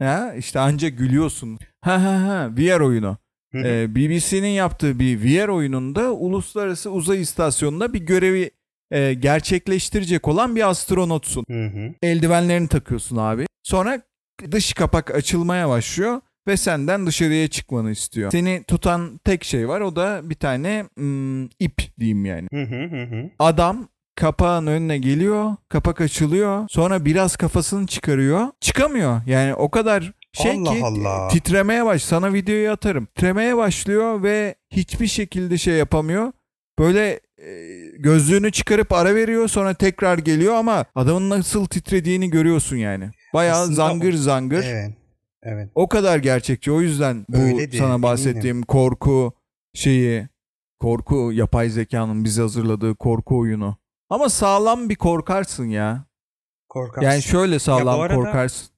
Ya 0.00 0.34
işte 0.34 0.60
anca 0.60 0.88
gülüyorsun. 0.88 1.58
Ha 1.80 2.02
ha 2.02 2.22
ha 2.22 2.50
VR 2.56 2.80
oyunu. 2.80 3.18
Ee, 3.54 3.94
BBC'nin 3.94 4.48
yaptığı 4.48 4.98
bir 4.98 5.18
VR 5.24 5.48
oyununda 5.48 6.12
uluslararası 6.12 6.90
uzay 6.90 7.20
istasyonunda 7.20 7.92
bir 7.92 8.00
görevi 8.00 8.50
e, 8.90 9.14
gerçekleştirecek 9.14 10.28
olan 10.28 10.56
bir 10.56 10.68
astronotsun. 10.68 11.44
Hı 11.50 11.66
hı. 11.66 11.94
Eldivenlerini 12.02 12.68
takıyorsun 12.68 13.16
abi. 13.16 13.46
Sonra 13.62 14.02
dış 14.50 14.72
kapak 14.72 15.14
açılmaya 15.14 15.68
başlıyor 15.68 16.20
ve 16.48 16.56
senden 16.56 17.06
dışarıya 17.06 17.48
çıkmanı 17.48 17.90
istiyor. 17.90 18.30
Seni 18.30 18.64
tutan 18.68 19.20
tek 19.24 19.44
şey 19.44 19.68
var 19.68 19.80
o 19.80 19.96
da 19.96 20.20
bir 20.30 20.34
tane 20.34 20.84
mm, 20.96 21.44
ip 21.44 21.82
diyeyim 22.00 22.24
yani. 22.24 22.48
Hı 22.52 22.62
hı 22.62 23.02
hı. 23.04 23.30
Adam 23.38 23.88
kapağın 24.16 24.66
önüne 24.66 24.98
geliyor, 24.98 25.56
kapak 25.68 26.00
açılıyor. 26.00 26.66
Sonra 26.70 27.04
biraz 27.04 27.36
kafasını 27.36 27.86
çıkarıyor. 27.86 28.48
Çıkamıyor. 28.60 29.20
Yani 29.26 29.54
o 29.54 29.70
kadar 29.70 30.12
şey 30.42 30.52
Allah 30.52 30.70
ki 30.74 30.80
Allah. 30.84 31.28
titremeye 31.28 31.84
baş. 31.86 32.02
Sana 32.02 32.32
videoyu 32.32 32.70
atarım. 32.70 33.06
Titremeye 33.06 33.56
başlıyor 33.56 34.22
ve 34.22 34.54
hiçbir 34.70 35.06
şekilde 35.06 35.58
şey 35.58 35.74
yapamıyor. 35.74 36.32
Böyle 36.78 37.20
e, 37.38 37.50
gözlüğünü 37.98 38.52
çıkarıp 38.52 38.92
ara 38.92 39.14
veriyor 39.14 39.48
sonra 39.48 39.74
tekrar 39.74 40.18
geliyor 40.18 40.54
ama 40.54 40.84
adamın 40.94 41.30
nasıl 41.30 41.66
titrediğini 41.66 42.30
görüyorsun 42.30 42.76
yani. 42.76 43.10
Bayağı 43.34 43.60
Aslında 43.60 43.76
zangır 43.76 44.14
o- 44.14 44.16
zangır. 44.16 44.64
Evet. 44.64 44.94
Evet. 45.42 45.70
O 45.74 45.88
kadar 45.88 46.18
gerçekçi. 46.18 46.72
O 46.72 46.80
yüzden 46.80 47.26
bu 47.28 47.36
Öyledir, 47.38 47.78
sana 47.78 47.86
eminim. 47.88 48.02
bahsettiğim 48.02 48.62
korku 48.62 49.32
şeyi, 49.74 50.28
korku 50.80 51.32
yapay 51.32 51.68
zekanın 51.68 52.24
bize 52.24 52.42
hazırladığı 52.42 52.94
korku 52.94 53.38
oyunu. 53.38 53.76
Ama 54.10 54.28
sağlam 54.28 54.88
bir 54.88 54.94
korkarsın 54.96 55.64
ya. 55.66 56.04
Korkarsın. 56.68 57.10
Yani 57.10 57.22
şöyle 57.22 57.58
sağlam 57.58 58.00
arada- 58.00 58.14
korkarsın. 58.14 58.68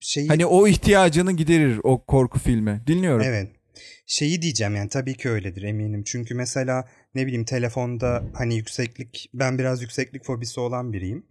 Şeyi, 0.00 0.28
Hani 0.28 0.46
o 0.46 0.66
ihtiyacını 0.66 1.32
giderir 1.32 1.80
o 1.82 2.04
korku 2.04 2.38
filmi. 2.38 2.82
Dinliyorum. 2.86 3.26
Evet. 3.26 3.48
Şeyi 4.06 4.42
diyeceğim 4.42 4.76
yani 4.76 4.88
tabii 4.88 5.16
ki 5.16 5.30
öyledir 5.30 5.62
eminim. 5.62 6.02
Çünkü 6.06 6.34
mesela 6.34 6.88
ne 7.14 7.26
bileyim 7.26 7.44
telefonda 7.44 8.24
hani 8.34 8.56
yükseklik 8.56 9.30
ben 9.34 9.58
biraz 9.58 9.82
yükseklik 9.82 10.24
fobisi 10.24 10.60
olan 10.60 10.92
biriyim. 10.92 11.26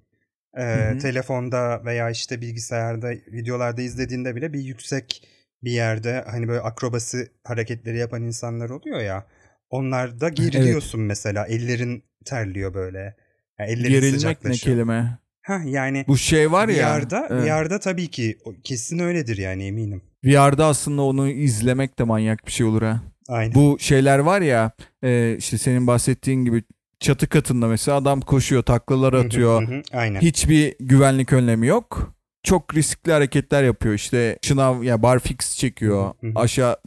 Ee, 0.57 0.62
Hı 0.62 0.91
hı. 0.91 0.98
telefonda 0.98 1.86
veya 1.86 2.10
işte 2.10 2.41
bilgisayarda 2.41 3.10
videolarda 3.10 3.81
izlediğinde 3.81 4.36
bile 4.36 4.53
bir 4.53 4.60
yüksek 4.60 5.27
bir 5.63 5.72
yerde 5.72 6.24
hani 6.27 6.48
böyle 6.48 6.62
akrobasi 6.62 7.31
hareketleri 7.43 7.98
yapan 7.98 8.24
insanlar 8.24 8.69
oluyor 8.69 9.00
ya. 9.00 9.27
Onlarda 9.69 10.29
geriliyorsun 10.29 11.01
mesela. 11.01 11.48
Ellerin 11.48 12.03
terliyor 12.25 12.74
böyle. 12.74 13.15
Yani 13.60 13.72
ellerin 13.72 13.93
Gerilmek 13.93 14.45
ne 14.45 14.51
kelime? 14.51 15.19
Hah 15.45 15.65
yani 15.65 16.05
Bu 16.07 16.17
şey 16.17 16.51
var 16.51 16.67
ya. 16.67 16.99
VR'da, 16.99 17.27
evet. 17.29 17.43
VR'da 17.45 17.79
tabii 17.79 18.07
ki 18.07 18.37
kesin 18.63 18.99
öyledir 18.99 19.37
yani 19.37 19.65
eminim. 19.65 20.01
VR'da 20.23 20.65
aslında 20.65 21.01
onu 21.01 21.29
izlemek 21.29 21.99
de 21.99 22.03
manyak 22.03 22.47
bir 22.47 22.51
şey 22.51 22.65
olur 22.65 22.81
ha. 22.81 23.01
Aynen. 23.29 23.55
Bu 23.55 23.77
şeyler 23.79 24.19
var 24.19 24.41
ya 24.41 24.71
e, 25.03 25.35
işte 25.37 25.57
senin 25.57 25.87
bahsettiğin 25.87 26.45
gibi 26.45 26.63
çatı 26.99 27.29
katında 27.29 27.67
mesela 27.67 27.97
adam 27.97 28.21
koşuyor 28.21 28.63
taklalar 28.63 29.13
atıyor. 29.13 29.83
Aynen. 29.93 30.21
Hiçbir 30.21 30.75
güvenlik 30.79 31.33
önlemi 31.33 31.67
yok. 31.67 32.15
Çok 32.43 32.75
riskli 32.75 33.11
hareketler 33.11 33.63
yapıyor 33.63 33.93
işte 33.93 34.37
şınav 34.41 34.83
ya 34.83 35.01
barfix 35.03 35.57
çekiyor. 35.57 36.13
Aşağı 36.35 36.77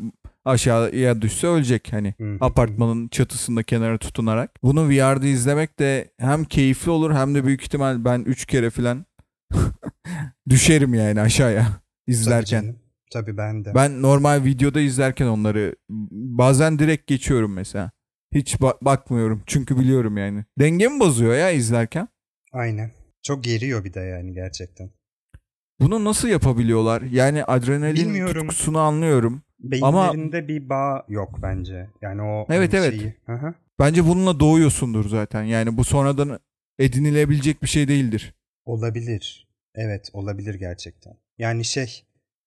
aşağıya 0.49 1.23
düşse 1.23 1.47
ölecek 1.47 1.93
hani 1.93 2.14
Hı 2.19 2.25
hı, 2.25 2.37
apartmanın 2.40 3.09
çatısında 3.09 3.62
kenara 3.62 3.99
tutunarak. 3.99 4.50
Bunu 4.62 4.88
VR'da 4.88 5.26
izlemek 5.26 5.78
de 5.78 6.11
hem 6.19 6.45
keyifli 6.45 6.90
olur 6.90 7.14
hem 7.14 7.35
de 7.35 7.45
büyük 7.45 7.62
ihtimal 7.62 8.05
ben 8.05 8.21
3 8.21 8.47
kere 8.47 8.71
falan 8.71 9.07
düşerim 10.49 10.95
yani 10.95 11.21
aşağıya 11.21 11.62
Tabii 11.64 11.81
izlerken. 12.07 12.62
canım. 12.62 12.76
Tabii 13.12 13.37
ben 13.37 13.64
de. 13.64 13.75
Ben 13.75 14.02
normal 14.02 14.45
videoda 14.45 14.81
izlerken 14.81 15.26
onları 15.26 15.76
bazen 16.11 16.78
direkt 16.78 17.07
geçiyorum 17.07 17.52
mesela. 17.52 17.90
Hiç 18.35 18.55
ba- 18.55 18.76
bakmıyorum 18.83 19.43
çünkü 19.47 19.78
biliyorum 19.78 20.17
yani. 20.17 20.45
Dengemi 20.59 21.00
bozuyor 21.00 21.35
ya 21.35 21.50
izlerken. 21.50 22.09
Aynen. 22.52 22.90
Çok 23.23 23.45
geriyor 23.45 23.85
bir 23.85 23.95
de 23.95 24.00
yani 24.00 24.33
gerçekten. 24.35 24.90
Bunu 25.81 26.05
nasıl 26.05 26.28
yapabiliyorlar? 26.28 27.02
Yani 27.02 27.45
adrenalin 27.45 27.95
Bilmiyorum. 27.97 28.40
tutkusunu 28.49 28.78
anlıyorum. 28.78 29.43
Beyinlerinde 29.60 30.48
bir 30.48 30.68
bağ 30.68 31.04
yok 31.08 31.38
bence. 31.42 31.90
Yani 32.02 32.22
o 32.22 32.46
Evet, 32.50 32.72
hani 32.72 32.84
evet. 32.84 33.00
şeyi. 33.00 33.14
Hı 33.26 33.32
hı. 33.32 33.54
Bence 33.78 34.04
bununla 34.06 34.40
doğuyorsundur 34.40 35.08
zaten. 35.08 35.42
Yani 35.42 35.76
bu 35.76 35.84
sonradan 35.84 36.38
edinilebilecek 36.78 37.62
bir 37.62 37.68
şey 37.68 37.88
değildir. 37.88 38.34
Olabilir. 38.64 39.48
Evet 39.74 40.10
olabilir 40.12 40.54
gerçekten. 40.54 41.14
Yani 41.38 41.64
şey 41.64 42.02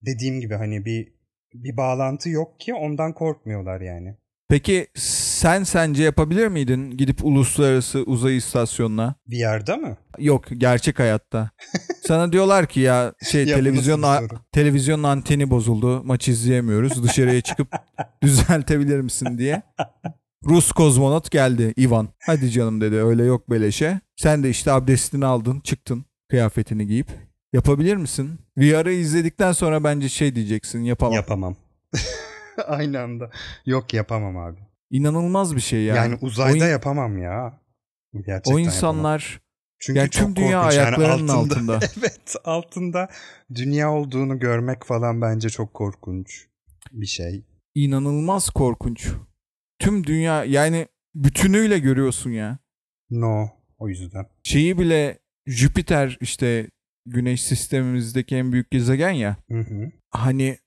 dediğim 0.05 0.39
gibi 0.39 0.53
hani 0.53 0.85
bir 0.85 1.13
bir 1.53 1.77
bağlantı 1.77 2.29
yok 2.29 2.59
ki 2.59 2.73
ondan 2.73 3.13
korkmuyorlar 3.13 3.81
yani. 3.81 4.15
Peki 4.51 4.88
sen 4.96 5.63
sence 5.63 6.03
yapabilir 6.03 6.48
miydin 6.48 6.91
gidip 6.91 7.25
uluslararası 7.25 8.03
uzay 8.03 8.38
istasyonuna? 8.38 9.15
Bir 9.27 9.38
yerde 9.38 9.75
mi? 9.75 9.98
Yok 10.20 10.46
gerçek 10.58 11.00
hayatta. 11.00 11.50
Sana 12.08 12.31
diyorlar 12.31 12.67
ki 12.67 12.79
ya 12.79 13.13
şey 13.31 13.46
Ya 13.46 13.58
bu 13.58 13.60
televizyon 13.60 14.01
nasıl 14.01 14.24
bir 14.24 14.29
soru? 14.29 14.39
televizyonun 14.51 15.03
anteni 15.03 15.50
bozuldu. 15.50 16.03
Maç 16.03 16.27
izleyemiyoruz. 16.27 17.03
Dışarıya 17.03 17.41
çıkıp 17.41 17.67
düzeltebilir 18.24 19.01
misin 19.01 19.38
diye. 19.38 19.62
Rus 20.46 20.72
kozmonot 20.72 21.31
geldi 21.31 21.74
Ivan. 21.77 22.10
Hadi 22.25 22.51
canım 22.51 22.81
dedi 22.81 22.96
öyle 22.96 23.24
yok 23.24 23.50
beleşe. 23.50 24.00
Sen 24.15 24.43
de 24.43 24.50
işte 24.50 24.72
abdestini 24.72 25.25
aldın 25.25 25.60
çıktın 25.60 26.05
kıyafetini 26.29 26.88
giyip. 26.88 27.08
Yapabilir 27.53 27.96
misin? 27.96 28.39
VR'ı 28.58 28.93
izledikten 28.93 29.51
sonra 29.51 29.84
bence 29.84 30.10
şey 30.10 30.36
diyeceksin 30.36 30.79
yapamam. 30.79 31.15
Yapamam. 31.15 31.55
Aynı 32.67 33.00
anda. 33.00 33.31
Yok 33.65 33.93
yapamam 33.93 34.38
abi. 34.38 34.60
İnanılmaz 34.89 35.55
bir 35.55 35.62
şey 35.62 35.84
ya. 35.84 35.96
Yani 35.96 36.17
uzayda 36.22 36.63
O 36.63 36.67
in- 36.67 36.72
yapamam 36.72 37.17
ya. 37.17 37.62
Gerçekten 38.13 38.51
o 38.53 38.58
yapamam. 38.58 38.60
insanlar 38.60 39.41
Çünkü 39.79 40.00
yani 40.00 40.10
tüm 40.10 40.36
dünya 40.36 40.60
korkunç. 40.62 40.75
Yani 40.77 40.88
ayaklarının 40.88 41.27
altında. 41.27 41.79
evet 42.00 42.36
altında 42.43 43.10
dünya 43.55 43.91
olduğunu 43.91 44.39
görmek 44.39 44.84
falan 44.84 45.22
bence 45.22 45.50
çok 45.50 45.74
korkunç 45.74 46.48
bir 46.91 47.05
şey. 47.05 47.43
inanılmaz 47.75 48.50
korkunç. 48.50 49.08
Tüm 49.79 50.03
dünya 50.08 50.43
yani 50.43 50.88
bütünüyle 51.15 51.79
görüyorsun 51.79 52.29
ya. 52.29 52.58
No 53.10 53.50
o 53.77 53.89
yüzden. 53.89 54.25
Şeyi 54.43 54.77
bile 54.77 55.20
Jüpiter 55.46 56.17
işte 56.22 56.67
güneş 57.05 57.43
sistemimizdeki 57.43 58.36
en 58.36 58.51
büyük 58.51 58.72
gezegen 58.72 59.12
ya. 59.12 59.38
Hı 59.51 59.60
hı. 59.60 59.91
Hani 60.10 60.58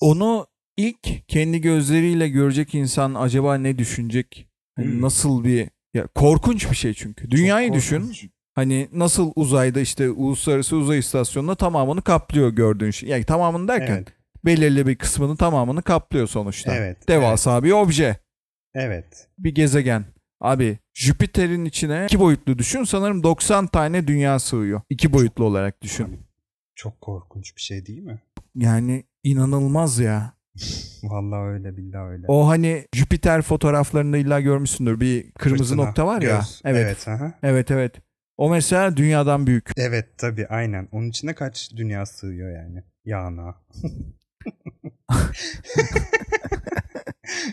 onu 0.00 0.46
ilk 0.88 1.28
kendi 1.28 1.60
gözleriyle 1.60 2.28
görecek 2.28 2.74
insan 2.74 3.14
acaba 3.14 3.54
ne 3.54 3.78
düşünecek? 3.78 4.48
Hani 4.76 4.86
Hmm. 4.86 5.00
Nasıl 5.02 5.44
bir 5.44 5.68
ya 5.94 6.06
korkunç 6.06 6.70
bir 6.70 6.76
şey 6.76 6.94
çünkü. 6.94 7.30
Dünyayı 7.30 7.72
düşün. 7.72 8.00
korkunç. 8.00 8.26
Hani 8.54 8.88
nasıl 8.92 9.32
uzayda 9.36 9.80
işte 9.80 10.10
uluslararası 10.10 10.76
uzay 10.76 10.98
istasyonunda 10.98 11.54
tamamını 11.54 12.02
kaplıyor 12.02 12.48
gördüğün 12.50 12.90
şey. 12.90 13.08
Yani 13.08 13.24
tamamını 13.24 13.68
derken 13.68 13.94
Evet. 13.96 14.08
belirli 14.44 14.86
bir 14.86 14.96
kısmını 14.96 15.36
tamamını 15.36 15.82
kaplıyor 15.82 16.26
sonuçta. 16.26 16.74
Evet. 16.74 17.08
Devasa 17.08 17.64
bir 17.64 17.72
obje. 17.72 18.16
Evet. 18.74 19.28
bir 19.38 19.54
gezegen. 19.54 20.04
Abi 20.40 20.78
Jüpiter'in 20.94 21.64
içine 21.64 22.04
iki 22.04 22.20
boyutlu 22.20 22.58
düşün. 22.58 22.84
Sanırım 22.84 23.22
90 23.22 23.66
tane 23.66 24.06
dünya 24.06 24.38
sığıyor. 24.38 24.80
İki 24.90 25.12
boyutlu 25.12 25.44
olarak 25.44 25.82
düşün. 25.82 26.18
Çok 26.74 27.00
korkunç 27.00 27.56
bir 27.56 27.60
şey 27.60 27.86
değil 27.86 28.02
mi? 28.02 28.18
Yani 28.54 29.04
inanılmaz 29.24 29.98
ya. 29.98 30.32
Vallahi 31.02 31.40
öyle 31.40 31.76
billahi 31.76 32.08
öyle. 32.10 32.24
O 32.28 32.48
hani 32.48 32.86
Jüpiter 32.94 33.42
fotoğraflarında 33.42 34.16
illa 34.16 34.40
görmüşsündür. 34.40 35.00
Bir 35.00 35.30
kırmızı 35.32 35.64
Fırtına, 35.64 35.86
nokta 35.86 36.06
var 36.06 36.22
ya. 36.22 36.36
göz. 36.36 36.60
Evet. 36.64 36.84
Evet. 36.86 37.08
aha. 37.08 37.32
Evet 37.42 37.70
evet. 37.70 37.94
O 38.36 38.50
mesela 38.50 38.96
dünyadan 38.96 39.46
büyük. 39.46 39.70
Evet 39.76 40.18
tabii 40.18 40.46
aynen. 40.46 40.88
Onun 40.92 41.08
içine 41.08 41.34
kaç 41.34 41.70
dünya 41.76 42.06
sığıyor 42.06 42.50
yani? 42.56 42.82
Yağına. 43.04 43.54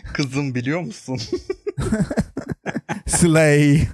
Kızım 0.14 0.54
biliyor 0.54 0.80
musun? 0.80 1.20
Slay. 3.06 3.80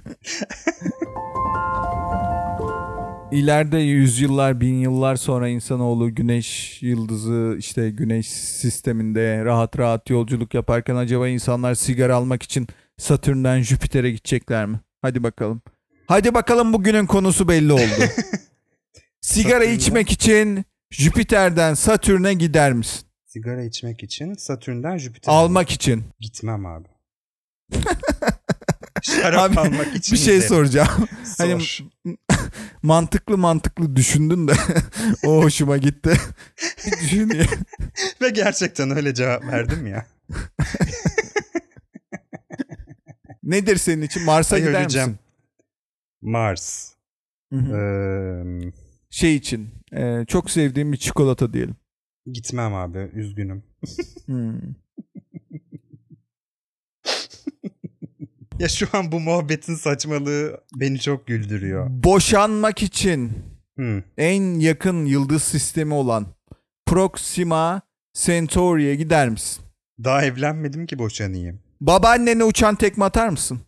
İleride 3.35 3.77
yüzyıllar, 3.77 4.61
bin 4.61 4.73
yıllar 4.79 5.15
sonra 5.15 5.47
insanoğlu 5.49 6.15
güneş 6.15 6.81
yıldızı 6.83 7.55
işte 7.59 7.89
güneş 7.89 8.27
sisteminde 8.31 9.45
rahat 9.45 9.79
rahat 9.79 10.09
yolculuk 10.09 10.53
yaparken 10.53 10.95
acaba 10.95 11.27
insanlar 11.27 11.75
sigara 11.75 12.15
almak 12.15 12.43
için 12.43 12.67
Satürn'den 12.97 13.61
Jüpiter'e 13.61 14.11
gidecekler 14.11 14.65
mi? 14.65 14.79
Hadi 15.01 15.23
bakalım. 15.23 15.61
Hadi 16.07 16.33
bakalım 16.33 16.73
bugünün 16.73 17.05
konusu 17.05 17.47
belli 17.47 17.73
oldu. 17.73 17.81
sigara 19.21 19.63
Satürn'den- 19.65 19.75
içmek 19.75 20.11
için 20.11 20.65
Jüpiter'den 20.91 21.73
Satürn'e 21.73 22.33
gider 22.33 22.73
misin? 22.73 23.01
Sigara 23.25 23.63
içmek 23.63 24.03
için 24.03 24.33
Satürn'den 24.33 24.97
Jüpiter'e 24.97 25.35
Almak 25.35 25.69
için. 25.69 26.03
gitmem 26.19 26.65
abi. 26.65 26.87
Şarap 29.05 29.51
Abi, 29.51 29.59
almak 29.59 29.95
için 29.95 30.13
Bir 30.13 30.19
şey 30.19 30.41
soracağım. 30.41 31.07
Hani 31.37 31.61
Sor. 31.61 31.85
mantıklı 32.83 33.37
mantıklı 33.37 33.95
düşündün 33.95 34.47
de 34.47 34.53
o 35.25 35.43
hoşuma 35.43 35.77
gitti. 35.77 36.13
Bir 36.85 36.91
düşün 36.91 37.29
ya. 37.29 37.45
Ve 38.21 38.29
gerçekten 38.29 38.91
öyle 38.97 39.13
cevap 39.13 39.43
verdim 39.45 39.87
ya. 39.87 40.05
Nedir 43.43 43.77
senin 43.77 44.01
için? 44.01 44.23
Mars'a 44.23 44.55
Ay, 44.55 44.61
gider 44.61 44.81
öleceğim. 44.81 45.09
misin? 45.09 45.19
Mars. 46.21 46.91
Hı 47.53 47.59
hı. 47.59 47.77
Ee, 47.77 48.71
Şey 49.09 49.35
için. 49.35 49.69
e, 49.93 50.25
çok 50.27 50.51
sevdiğim 50.51 50.91
bir 50.91 50.97
çikolata 50.97 51.53
diyelim. 51.53 51.75
gitmem 52.31 52.73
abi. 52.73 52.97
Üzgünüm. 53.13 53.63
Hmm. 54.25 54.59
Ya 58.59 58.67
şu 58.67 58.87
an 58.93 59.11
bu 59.11 59.19
muhabbetin 59.19 59.75
saçmalığı 59.75 60.61
beni 60.75 60.99
çok 60.99 61.27
güldürüyor. 61.27 61.87
Boşanmak 61.89 62.83
için 62.83 63.31
Hı. 63.79 64.03
en 64.17 64.59
yakın 64.59 65.05
yıldız 65.05 65.43
sistemi 65.43 65.93
olan 65.93 66.25
Proxima 66.85 67.81
Centauri'ye 68.13 68.95
gider 68.95 69.29
misin? 69.29 69.63
Daha 70.03 70.25
evlenmedim 70.25 70.85
ki 70.85 70.99
boşanayım. 70.99 71.59
Babaannene 71.81 72.43
uçan 72.43 72.75
tekme 72.75 73.05
atar 73.05 73.29
mısın? 73.29 73.59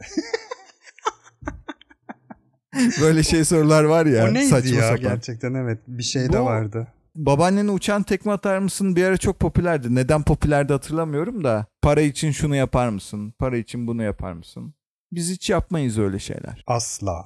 Böyle 3.01 3.24
şey 3.24 3.46
sorular 3.46 3.84
var 3.84 4.06
ya. 4.06 4.29
o 4.29 4.34
neydi 4.34 4.48
saçma 4.48 4.75
ya 4.75 4.82
sapan. 4.82 5.00
gerçekten 5.01 5.53
evet. 5.53 5.79
Bir 5.88 6.03
şey 6.03 6.34
de 6.34 6.39
Bu- 6.39 6.46
vardı. 6.46 6.88
Babaannene 7.15 7.72
uçan 7.72 8.03
tekme 8.03 8.32
atar 8.32 8.60
mısın 8.60 8.96
bir 8.96 9.03
ara 9.03 9.17
çok 9.17 9.39
popülerdi. 9.39 9.96
Neden 9.96 10.24
popülerdi 10.24 10.74
hatırlamıyorum 10.74 11.44
da. 11.44 11.65
Para 11.82 12.01
için 12.01 12.32
şunu 12.32 12.56
yapar 12.56 12.89
mısın? 12.89 13.34
Para 13.39 13.58
için 13.58 13.88
bunu 13.88 14.03
yapar 14.03 14.34
mısın? 14.34 14.74
Biz 15.11 15.31
hiç 15.31 15.49
yapmayız 15.49 15.97
öyle 15.99 16.19
şeyler. 16.19 16.63
Asla. 16.67 17.25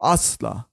Asla. 0.00 0.64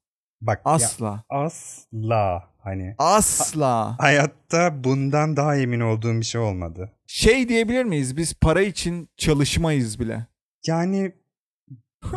Bak 0.42 0.62
ya, 0.66 0.72
Asla. 0.72 1.24
asla. 1.30 2.50
Hani 2.60 2.96
Asla. 2.98 3.96
hayatta 4.00 4.84
bundan 4.84 5.36
daha 5.36 5.56
emin 5.58 5.80
olduğum 5.80 6.14
bir 6.20 6.26
şey 6.26 6.42
olmadı. 6.42 6.92
Şey 7.08 7.50
diyebilir 7.50 7.84
miyiz? 7.84 8.18
Biz 8.18 8.34
para 8.34 8.62
için 8.62 9.10
çalışmayız 9.18 10.00
bile. 10.00 10.28
Yani 10.68 11.16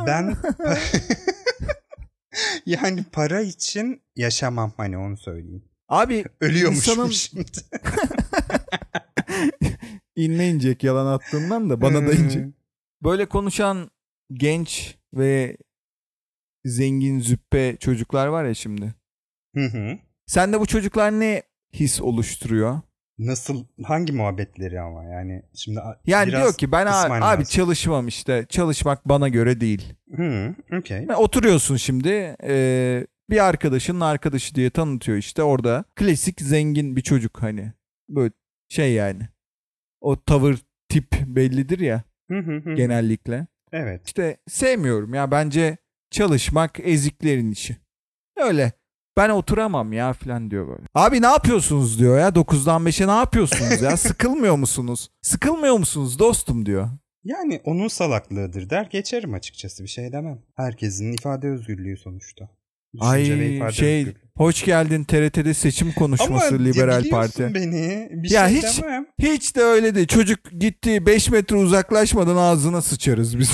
ben 0.06 0.36
yani 2.66 3.04
para 3.12 3.40
için 3.40 4.02
yaşamam 4.16 4.72
hani 4.76 4.98
onu 4.98 5.16
söyleyeyim. 5.16 5.64
Abi 5.88 6.24
Ölüyormuşum 6.40 6.92
İnsanın- 6.94 7.10
şimdi. 7.10 7.50
inme 10.16 10.48
inecek 10.48 10.84
yalan 10.84 11.06
attığından 11.06 11.70
da 11.70 11.80
bana 11.80 11.94
da 12.06 12.12
Hmm. 12.12 12.22
inecek. 12.24 12.46
Böyle 13.02 13.26
konuşan 13.26 13.90
genç 14.32 14.96
ve 15.14 15.56
zengin 16.64 17.20
züppe 17.20 17.76
çocuklar 17.80 18.26
var 18.26 18.44
ya 18.44 18.54
şimdi. 18.54 18.94
Hı 19.54 19.64
hı. 19.66 19.98
Sende 20.26 20.60
bu 20.60 20.66
çocuklar 20.66 21.12
ne 21.20 21.42
his 21.72 22.00
oluşturuyor? 22.00 22.80
Nasıl 23.18 23.64
hangi 23.84 24.12
muhabbetleri 24.12 24.80
ama 24.80 25.04
yani 25.04 25.42
şimdi 25.54 25.80
Yani 26.06 26.30
diyor 26.30 26.54
ki 26.54 26.72
ben 26.72 26.86
abi, 26.86 26.92
kısmen 26.92 27.20
abi 27.20 27.22
lazım. 27.40 27.44
çalışmam 27.44 28.08
işte. 28.08 28.46
Çalışmak 28.48 29.08
bana 29.08 29.28
göre 29.28 29.60
değil. 29.60 29.94
Hı, 30.16 30.54
okey. 30.78 31.08
Ve 31.08 31.16
Oturuyorsun 31.16 31.76
şimdi 31.76 32.36
e, 32.42 33.06
bir 33.30 33.44
arkadaşının 33.48 34.00
arkadaşı 34.00 34.54
diye 34.54 34.70
tanıtıyor 34.70 35.18
işte 35.18 35.42
orada. 35.42 35.84
Klasik 35.94 36.40
zengin 36.40 36.96
bir 36.96 37.00
çocuk 37.02 37.42
hani. 37.42 37.72
Böyle 38.08 38.32
şey 38.68 38.92
yani. 38.92 39.28
O 40.00 40.22
tavır 40.24 40.58
tip 40.88 41.12
bellidir 41.26 41.78
ya 41.78 42.02
Hı 42.30 42.38
hı 42.38 42.56
hı. 42.56 42.74
genellikle. 42.74 43.46
Evet. 43.72 44.06
İşte 44.06 44.36
sevmiyorum 44.48 45.14
ya 45.14 45.30
bence 45.30 45.76
çalışmak 46.10 46.80
eziklerin 46.80 47.50
işi. 47.50 47.76
Öyle. 48.36 48.72
Ben 49.16 49.28
oturamam 49.28 49.92
ya 49.92 50.12
falan 50.12 50.50
diyor 50.50 50.68
böyle. 50.68 50.82
Abi 50.94 51.22
ne 51.22 51.26
yapıyorsunuz 51.26 51.98
diyor 51.98 52.18
ya 52.18 52.28
9'dan 52.28 52.82
5'e 52.82 53.06
ne 53.06 53.16
yapıyorsunuz 53.16 53.82
ya 53.82 53.96
sıkılmıyor 53.96 54.56
musunuz? 54.56 55.10
Sıkılmıyor 55.22 55.76
musunuz 55.78 56.18
dostum 56.18 56.66
diyor. 56.66 56.90
Yani 57.24 57.60
onun 57.64 57.88
salaklığıdır 57.88 58.70
der 58.70 58.86
geçerim 58.86 59.34
açıkçası 59.34 59.82
bir 59.82 59.88
şey 59.88 60.12
demem. 60.12 60.42
Herkesin 60.56 61.12
ifade 61.12 61.48
özgürlüğü 61.48 61.96
sonuçta. 61.96 62.48
Ay 63.00 63.24
şey 63.72 63.98
özgürlüğü. 64.00 64.14
hoş 64.36 64.64
geldin 64.64 65.04
TRT'de 65.04 65.54
seçim 65.54 65.92
konuşması 65.92 66.54
Ama 66.54 66.64
Liberal 66.64 67.08
Parti. 67.10 67.54
beni. 67.54 68.08
Bir 68.10 68.30
Ya 68.30 68.48
şey 68.48 68.56
hiç- 68.58 68.82
demem. 68.82 69.06
Hiç 69.18 69.56
de 69.56 69.62
öyle 69.62 69.94
değil. 69.94 70.06
Çocuk 70.06 70.38
gitti 70.58 71.06
5 71.06 71.30
metre 71.30 71.56
uzaklaşmadan 71.56 72.36
ağzına 72.36 72.82
sıçarız 72.82 73.38
biz 73.38 73.50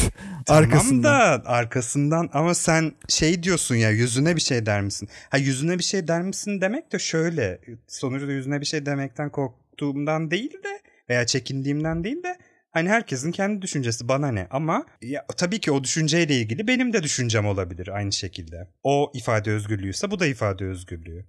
arkasından. 0.49 1.03
Tamam 1.03 1.45
da 1.45 1.49
arkasından 1.51 2.29
ama 2.33 2.55
sen 2.55 2.93
şey 3.09 3.43
diyorsun 3.43 3.75
ya 3.75 3.91
yüzüne 3.91 4.37
bir 4.37 4.41
şey 4.41 4.67
der 4.67 4.81
misin? 4.83 5.09
Ha 5.31 5.39
yüzüne 5.39 5.79
bir 5.79 5.85
şey 5.85 6.09
der 6.09 6.23
misin 6.23 6.61
demek 6.61 6.93
de 6.93 6.99
şöyle. 6.99 7.61
Sonuçta 7.89 8.33
yüzüne 8.33 8.61
bir 8.61 8.67
şey 8.67 8.87
demekten 8.87 9.31
korktuğumdan 9.31 10.31
değil 10.31 10.53
de 10.53 10.81
veya 11.11 11.27
çekindiğimden 11.27 12.05
değil 12.05 12.23
de 12.23 12.37
hani 12.73 12.89
herkesin 12.89 13.33
kendi 13.33 13.63
düşüncesi 13.63 14.09
bana 14.09 14.33
ne 14.33 14.47
ama 14.51 14.87
ya, 15.03 15.27
tabii 15.37 15.61
ki 15.61 15.73
o 15.73 15.85
düşünceyle 15.85 16.35
ilgili 16.37 16.67
benim 16.69 16.93
de 16.93 17.03
düşüncem 17.03 17.47
olabilir 17.47 17.89
aynı 17.89 18.13
şekilde. 18.13 18.69
O 18.83 19.13
ifade 19.15 19.51
özgürlüğüyse 19.51 20.11
bu 20.11 20.19
da 20.21 20.27
ifade 20.27 20.65
özgürlüğü. 20.65 21.27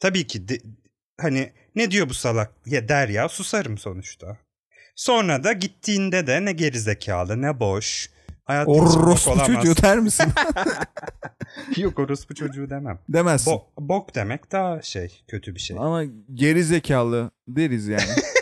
Tabii 0.00 0.26
ki 0.26 0.48
de- 0.48 0.60
hani 1.20 1.52
ne 1.74 1.90
diyor 1.90 2.08
bu 2.08 2.14
salak 2.14 2.52
ya 2.66 2.88
der 2.88 3.08
ya 3.08 3.28
susarım 3.28 3.78
sonuçta. 3.78 4.38
Sonra 4.96 5.44
da 5.44 5.52
gittiğinde 5.52 6.26
de 6.26 6.44
ne 6.44 6.52
gerizekalı 6.52 7.42
ne 7.42 7.60
boş. 7.60 8.10
Hayat 8.44 8.68
Orospu 8.68 9.38
çocuğu 9.46 9.76
der 9.82 9.98
misin? 9.98 10.26
Yok 11.76 11.98
orospu 11.98 12.34
çocuğu 12.34 12.70
demem. 12.70 12.98
Demezsin. 13.08 13.50
Bo- 13.50 13.64
bok 13.78 14.14
demek 14.14 14.52
daha 14.52 14.82
şey 14.82 15.22
kötü 15.28 15.54
bir 15.54 15.60
şey. 15.60 15.76
Ama 15.80 16.04
geri 16.34 16.64
zekalı 16.64 17.30
deriz 17.48 17.88
yani. 17.88 18.02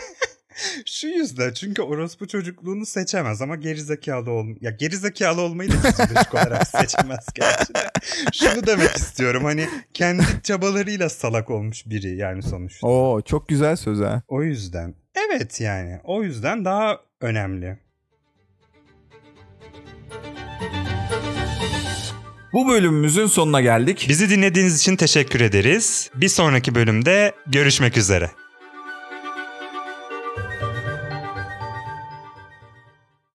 Şu 0.95 1.07
yüzden 1.07 1.53
çünkü 1.53 1.81
orospu 1.81 2.27
çocukluğunu 2.27 2.85
seçemez 2.85 3.41
ama 3.41 3.55
gerizekalı 3.55 4.31
ol 4.31 4.45
ya 4.61 4.71
gerizekalı 4.71 5.41
olmayı 5.41 5.71
da 5.71 5.73
fizyolojik 5.73 6.33
olarak 6.33 6.67
seçemez 6.67 7.25
gerçi 7.35 7.75
de. 7.75 7.91
Şunu 8.33 8.67
demek 8.67 8.95
istiyorum 8.95 9.43
hani 9.43 9.69
kendi 9.93 10.23
çabalarıyla 10.43 11.09
salak 11.09 11.49
olmuş 11.49 11.85
biri 11.85 12.17
yani 12.17 12.43
sonuçta. 12.43 12.87
Oo 12.87 13.21
çok 13.21 13.47
güzel 13.47 13.75
söz 13.75 13.99
ha. 13.99 14.21
O 14.27 14.43
yüzden. 14.43 14.95
Evet 15.27 15.61
yani 15.61 15.99
o 16.03 16.23
yüzden 16.23 16.65
daha 16.65 16.99
önemli. 17.21 17.77
Bu 22.53 22.69
bölümümüzün 22.69 23.25
sonuna 23.25 23.61
geldik. 23.61 24.05
Bizi 24.09 24.29
dinlediğiniz 24.29 24.79
için 24.79 24.95
teşekkür 24.95 25.41
ederiz. 25.41 26.09
Bir 26.15 26.29
sonraki 26.29 26.75
bölümde 26.75 27.33
görüşmek 27.47 27.97
üzere. 27.97 28.31